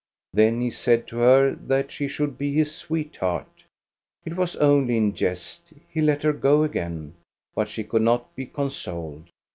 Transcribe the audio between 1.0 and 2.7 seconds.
to her that she should be